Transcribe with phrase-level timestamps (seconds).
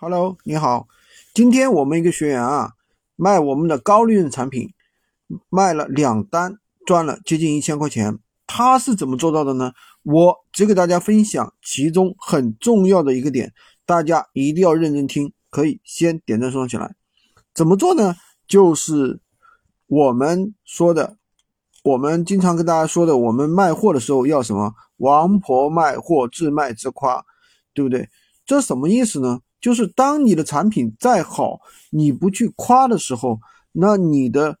[0.00, 0.86] Hello，你好，
[1.34, 2.74] 今天我们一个学员啊，
[3.16, 4.72] 卖我们的高利润产品，
[5.48, 8.16] 卖了两单，赚了接近一千块钱。
[8.46, 9.72] 他是怎么做到的呢？
[10.04, 13.52] 我只给大家分享其中很重要的一个点，
[13.84, 16.94] 大家一定要认真听，可以先点赞收藏起来。
[17.52, 18.14] 怎么做呢？
[18.46, 19.18] 就是
[19.88, 21.16] 我们说的，
[21.82, 24.76] 我们经常跟大家说的，我们卖货的时候要什么？
[24.98, 27.26] 王婆卖货，自卖自夸，
[27.74, 28.08] 对不对？
[28.46, 29.40] 这什么意思呢？
[29.60, 31.58] 就是当你的产品再好，
[31.90, 33.40] 你不去夸的时候，
[33.72, 34.56] 那你的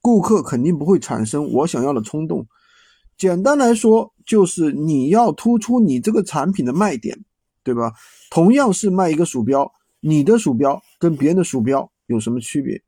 [0.00, 2.44] 顾客肯定不会产生我想要的冲动。
[3.16, 7.16] 简单来说，就是你要突出你这个产品的卖点，
[7.62, 7.92] 对吧？
[8.30, 9.70] 同样是卖一个鼠标，
[10.00, 12.82] 你的鼠标跟别人的鼠标有什么区别？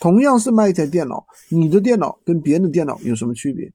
[0.00, 3.72] 同样是卖一台电脑，你的电脑跟别人的电脑有什么区别？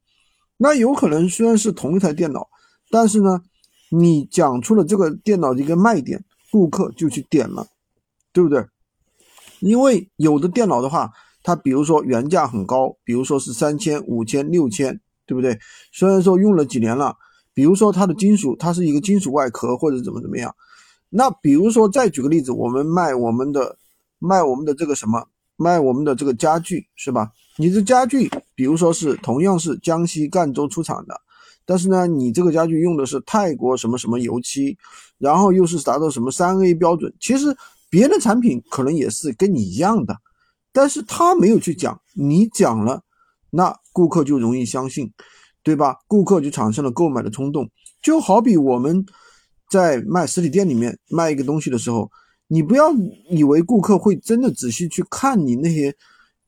[0.58, 2.46] 那有可能虽然是同一台电脑，
[2.90, 3.40] 但是呢，
[3.90, 6.22] 你讲出了这个电脑的一个卖点。
[6.50, 7.66] 顾客就去点了，
[8.32, 8.64] 对不对？
[9.60, 11.10] 因为有的电脑的话，
[11.42, 15.58] 它比如说原价很高，比如说是三千、五千、六千，对不对？
[15.92, 17.16] 虽然说用了几年了，
[17.52, 20.54] 比如说它的金属，它是一个金属外壳或者怎么怎么样。
[21.10, 23.76] 那比如说再举个例子，我们卖我们的
[24.18, 27.32] 卖我们的这个什么，卖我们的这个家具是吧？
[27.56, 31.20] 你的家具，比如说是同样是江西赣州出厂的。
[31.68, 34.74] 但是呢，你这个家具用的是泰国什么什么油漆，
[35.18, 37.54] 然后又是达到什么三 A 标准，其实
[37.90, 40.16] 别的产品可能也是跟你一样的，
[40.72, 43.02] 但是他没有去讲，你讲了，
[43.50, 45.12] 那顾客就容易相信，
[45.62, 45.94] 对吧？
[46.06, 47.68] 顾客就产生了购买的冲动。
[48.02, 49.04] 就好比我们
[49.70, 52.10] 在卖实体店里面卖一个东西的时候，
[52.46, 52.90] 你不要
[53.28, 55.94] 以为顾客会真的仔细去看你那些。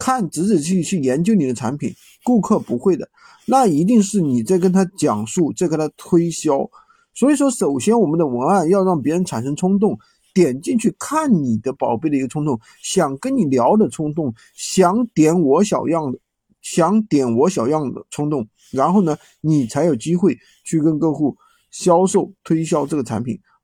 [0.00, 3.08] 看仔仔细细去研究你的产品，顾客不会的，
[3.46, 6.68] 那一定是你在跟他讲述，在跟他推销。
[7.12, 9.98] 所以说，首先我们的文案要让别人产生冲动，
[10.32, 16.18] 点进去看你的宝贝的一个冲动，想跟你聊的冲动，想点我小样的，
[16.62, 21.36] 想点我小样的冲动，然后呢，你才有机会去跟客户
[21.70, 23.38] 销售推销这个产品。